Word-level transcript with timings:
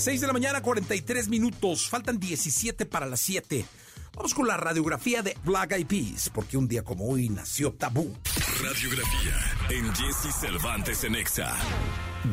6 0.00 0.22
de 0.22 0.26
la 0.26 0.32
mañana, 0.32 0.62
43 0.62 1.28
minutos. 1.28 1.86
Faltan 1.86 2.18
17 2.18 2.86
para 2.86 3.04
las 3.04 3.20
7. 3.20 3.66
Vamos 4.16 4.32
con 4.32 4.48
la 4.48 4.56
radiografía 4.56 5.22
de 5.22 5.36
Black 5.44 5.72
Eyed 5.72 5.86
Peas, 5.86 6.30
porque 6.32 6.56
un 6.56 6.66
día 6.66 6.82
como 6.82 7.06
hoy 7.06 7.28
nació 7.28 7.72
Tabú. 7.72 8.16
Radiografía 8.62 9.36
en 9.68 9.94
Jesse 9.94 10.34
Cervantes 10.34 11.04
en 11.04 11.16
Exa. 11.16 11.54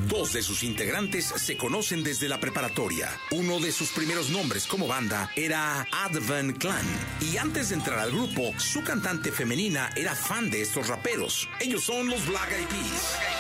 Dos 0.08 0.32
de 0.32 0.44
sus 0.44 0.64
integrantes 0.64 1.26
se 1.26 1.58
conocen 1.58 2.06
desde 2.06 2.30
la 2.30 2.40
preparatoria. 2.40 3.10
Uno 3.32 3.60
de 3.60 3.74
sus 3.74 3.90
primeros 3.90 4.30
nombres 4.30 4.66
como 4.66 4.88
banda 4.88 5.30
era 5.36 5.86
Advent 5.92 6.58
Clan. 6.58 6.86
Y 7.20 7.36
antes 7.36 7.70
de 7.70 7.76
entrar 7.76 8.00
al 8.00 8.12
grupo, 8.12 8.58
su 8.58 8.82
cantante 8.82 9.34
femenina 9.34 9.90
era 9.98 10.16
fan 10.16 10.50
de 10.50 10.62
estos 10.62 10.88
raperos. 10.88 11.50
Ellos 11.60 11.84
son 11.84 12.08
los 12.08 12.26
Black 12.28 12.50
Eyed 12.50 12.68
Peas. 12.68 13.37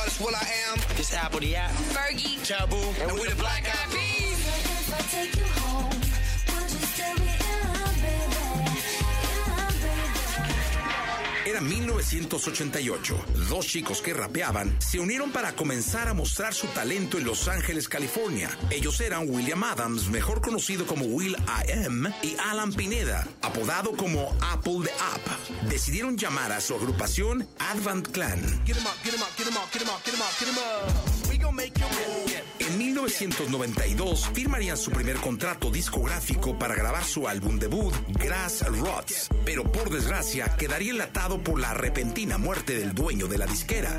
Yo, 0.00 0.06
what's 0.06 0.20
up, 0.20 0.20
y'all? 0.20 0.20
It's 0.20 0.20
Will 0.20 0.34
I 0.34 0.72
Am. 0.72 0.96
This 0.96 1.14
Apple 1.14 1.40
the 1.40 1.56
App. 1.56 1.70
Fergie. 1.70 2.42
Taboo. 2.44 2.76
And 3.02 3.12
we 3.12 3.28
the 3.28 3.36
Black 3.36 3.69
Era 11.50 11.60
1988. 11.60 13.24
Dos 13.48 13.66
chicos 13.66 14.00
que 14.00 14.14
rapeaban 14.14 14.76
se 14.80 15.00
unieron 15.00 15.32
para 15.32 15.56
comenzar 15.56 16.06
a 16.06 16.14
mostrar 16.14 16.54
su 16.54 16.68
talento 16.68 17.18
en 17.18 17.24
Los 17.24 17.48
Ángeles, 17.48 17.88
California. 17.88 18.56
Ellos 18.70 19.00
eran 19.00 19.28
William 19.28 19.64
Adams, 19.64 20.10
mejor 20.10 20.42
conocido 20.42 20.86
como 20.86 21.06
Will 21.06 21.34
I 21.34 21.72
Am, 21.72 22.06
y 22.22 22.36
Alan 22.50 22.72
Pineda, 22.72 23.26
apodado 23.42 23.96
como 23.96 24.32
Apple 24.40 24.84
the 24.84 24.92
App. 24.92 25.68
Decidieron 25.68 26.16
llamar 26.16 26.52
a 26.52 26.60
su 26.60 26.72
agrupación 26.76 27.48
Advent 27.58 28.12
Clan. 28.12 28.40
Get 28.64 28.76
up, 28.76 28.94
get 29.02 29.14
up, 29.14 29.26
get 29.36 29.48
up, 29.48 31.09
1992 33.00 34.28
firmarían 34.34 34.76
su 34.76 34.90
primer 34.90 35.16
contrato 35.16 35.70
discográfico 35.70 36.58
para 36.58 36.74
grabar 36.74 37.02
su 37.02 37.26
álbum 37.26 37.58
debut, 37.58 37.94
Grass 38.08 38.62
pero 39.42 39.64
por 39.64 39.88
desgracia 39.88 40.54
quedaría 40.58 40.90
enlatado 40.90 41.42
por 41.42 41.58
la 41.58 41.72
repentina 41.72 42.36
muerte 42.36 42.78
del 42.78 42.94
dueño 42.94 43.26
de 43.26 43.38
la 43.38 43.46
disquera. 43.46 43.98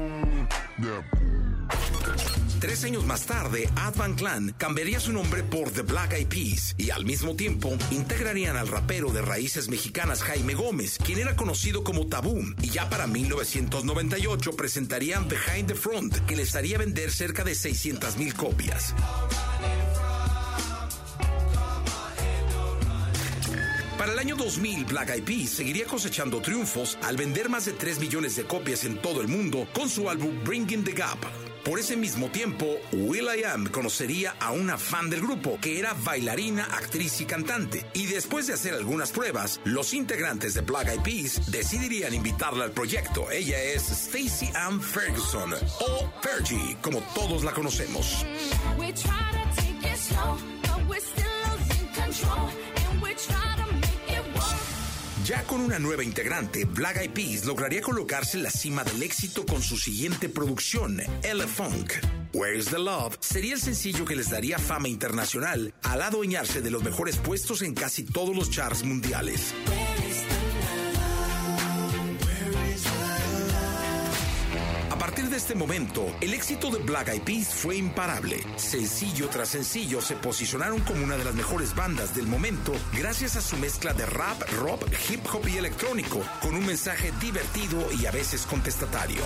Tres 2.61 2.83
años 2.83 3.07
más 3.07 3.25
tarde, 3.25 3.67
Advan 3.75 4.13
Clan 4.13 4.53
cambiaría 4.55 4.99
su 4.99 5.11
nombre 5.11 5.41
por 5.41 5.71
The 5.71 5.81
Black 5.81 6.13
Eyed 6.13 6.27
Peas 6.27 6.75
y 6.77 6.91
al 6.91 7.05
mismo 7.05 7.35
tiempo 7.35 7.75
integrarían 7.89 8.55
al 8.55 8.67
rapero 8.67 9.11
de 9.11 9.23
raíces 9.23 9.67
mexicanas 9.67 10.21
Jaime 10.21 10.53
Gómez, 10.53 10.99
quien 11.03 11.17
era 11.17 11.35
conocido 11.35 11.83
como 11.83 12.05
Tabú, 12.05 12.39
y 12.61 12.69
ya 12.69 12.87
para 12.87 13.07
1998 13.07 14.51
presentarían 14.55 15.27
Behind 15.27 15.69
the 15.69 15.73
Front, 15.73 16.15
que 16.27 16.35
les 16.35 16.55
haría 16.55 16.77
vender 16.77 17.11
cerca 17.11 17.43
de 17.43 17.55
600 17.55 18.17
mil 18.17 18.35
copias. 18.35 18.93
Para 23.97 24.13
el 24.13 24.19
año 24.19 24.35
2000, 24.35 24.85
Black 24.85 25.09
Eyed 25.09 25.23
Peas 25.23 25.49
seguiría 25.49 25.85
cosechando 25.85 26.43
triunfos 26.43 26.99
al 27.01 27.17
vender 27.17 27.49
más 27.49 27.65
de 27.65 27.73
3 27.73 27.99
millones 27.99 28.35
de 28.35 28.43
copias 28.43 28.83
en 28.83 29.01
todo 29.01 29.21
el 29.21 29.29
mundo 29.29 29.67
con 29.73 29.89
su 29.89 30.11
álbum 30.11 30.43
Bringing 30.43 30.83
the 30.83 30.91
Gap. 30.91 31.50
Por 31.63 31.79
ese 31.79 31.95
mismo 31.95 32.29
tiempo, 32.29 32.65
Will.i.am 32.91 33.67
conocería 33.67 34.35
a 34.39 34.51
una 34.51 34.79
fan 34.79 35.11
del 35.11 35.21
grupo 35.21 35.59
que 35.61 35.77
era 35.77 35.93
bailarina, 35.93 36.65
actriz 36.65 37.21
y 37.21 37.25
cantante. 37.25 37.85
Y 37.93 38.07
después 38.07 38.47
de 38.47 38.53
hacer 38.53 38.73
algunas 38.73 39.11
pruebas, 39.11 39.59
los 39.63 39.93
integrantes 39.93 40.55
de 40.55 40.61
Black 40.61 40.87
Eyed 40.87 41.01
Peas 41.01 41.51
decidirían 41.51 42.15
invitarla 42.15 42.65
al 42.65 42.71
proyecto. 42.71 43.29
Ella 43.29 43.61
es 43.61 43.83
Stacey 43.83 44.49
Ann 44.55 44.81
Ferguson, 44.81 45.53
o 45.53 46.11
Fergie, 46.21 46.77
como 46.81 46.99
todos 47.13 47.43
la 47.43 47.51
conocemos. 47.51 48.25
Ya 55.31 55.43
con 55.43 55.61
una 55.61 55.79
nueva 55.79 56.03
integrante, 56.03 56.65
Black 56.65 56.97
Eyed 56.97 57.11
Peas 57.11 57.45
lograría 57.45 57.79
colocarse 57.79 58.35
en 58.35 58.43
la 58.43 58.51
cima 58.51 58.83
del 58.83 59.01
éxito 59.01 59.45
con 59.45 59.61
su 59.61 59.77
siguiente 59.77 60.27
producción, 60.27 60.99
Ella 61.23 61.47
Funk. 61.47 61.93
Where's 62.33 62.65
the 62.65 62.77
Love 62.77 63.15
sería 63.21 63.53
el 63.53 63.61
sencillo 63.61 64.03
que 64.03 64.17
les 64.17 64.29
daría 64.29 64.59
fama 64.59 64.89
internacional 64.89 65.73
al 65.83 66.01
adueñarse 66.01 66.61
de 66.61 66.69
los 66.69 66.83
mejores 66.83 67.15
puestos 67.15 67.61
en 67.61 67.75
casi 67.75 68.03
todos 68.03 68.35
los 68.35 68.51
charts 68.51 68.83
mundiales. 68.83 69.53
Partir 75.21 75.29
de 75.29 75.37
este 75.37 75.55
momento, 75.55 76.15
el 76.21 76.33
éxito 76.33 76.71
de 76.71 76.79
Black 76.79 77.09
Eyed 77.09 77.21
Peas 77.21 77.53
fue 77.53 77.75
imparable. 77.75 78.43
Sencillo 78.55 79.27
tras 79.27 79.49
sencillo 79.49 80.01
se 80.01 80.15
posicionaron 80.15 80.79
como 80.81 81.03
una 81.03 81.15
de 81.15 81.23
las 81.23 81.35
mejores 81.35 81.75
bandas 81.75 82.15
del 82.15 82.25
momento 82.25 82.73
gracias 82.97 83.35
a 83.35 83.41
su 83.41 83.55
mezcla 83.57 83.93
de 83.93 84.05
rap, 84.07 84.41
rock, 84.59 84.87
hip 85.09 85.21
hop 85.31 85.47
y 85.47 85.57
electrónico, 85.57 86.21
con 86.41 86.55
un 86.55 86.65
mensaje 86.65 87.11
divertido 87.19 87.87
y 87.99 88.05
a 88.07 88.11
veces 88.11 88.47
contestatario. 88.47 89.21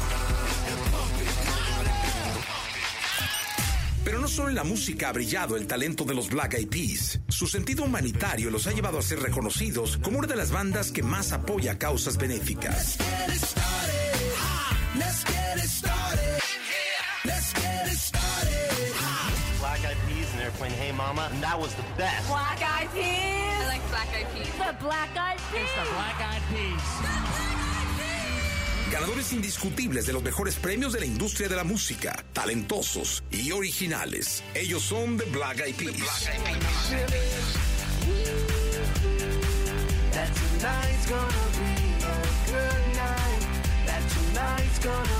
Pero 4.03 4.19
no 4.19 4.27
solo 4.27 4.49
en 4.49 4.55
la 4.55 4.63
música 4.63 5.09
ha 5.09 5.13
brillado 5.13 5.55
el 5.55 5.65
talento 5.65 6.03
de 6.03 6.13
los 6.13 6.29
Black 6.29 6.55
Eyed 6.55 6.67
Peas. 6.69 7.19
Su 7.29 7.47
sentido 7.47 7.85
humanitario 7.85 8.51
los 8.51 8.67
ha 8.67 8.71
llevado 8.71 8.99
a 8.99 9.01
ser 9.01 9.19
reconocidos 9.19 9.97
como 9.97 10.19
una 10.19 10.27
de 10.27 10.35
las 10.35 10.51
bandas 10.51 10.91
que 10.91 11.03
más 11.03 11.31
apoya 11.31 11.77
causas 11.77 12.17
benéficas. 12.17 12.97
Playing 20.65 20.81
Hey 20.81 20.91
Mama, 20.91 21.29
and 21.31 21.41
that 21.43 21.59
was 21.59 21.73
the 21.75 21.83
best. 21.97 22.27
Black 22.27 22.61
Eyed 22.61 22.89
Peas. 22.93 23.03
I 23.03 23.67
like 23.67 23.89
Black 23.89 24.07
Eyed 24.15 24.27
Peas. 24.33 24.47
The 24.57 24.75
Black 24.83 25.17
Eyed 25.17 25.39
Peas. 25.51 25.69
the 25.75 25.85
Black 25.93 26.21
Eyed 26.21 26.41
Peas. 26.49 26.81
Ganadores 28.91 29.33
indiscutibles 29.33 30.05
de 30.05 30.13
los 30.13 30.23
mejores 30.23 30.55
premios 30.55 30.93
de 30.93 30.99
la 31.01 31.05
industria 31.05 31.49
de 31.49 31.55
la 31.55 31.63
música, 31.63 32.23
talentosos 32.33 33.23
y 33.31 33.51
originales. 33.51 34.43
Ellos 34.53 34.83
son 34.83 35.17
The 35.17 35.25
Black 35.25 35.59
Eyed 35.59 35.75
Peas. 35.75 36.29
That 40.11 40.29
tonight's 40.33 41.05
gonna 41.09 41.47
be 41.59 41.75
a 42.05 42.15
good 42.47 42.85
night. 42.95 43.41
That 43.85 44.03
tonight's 44.09 44.79
gonna 44.79 45.14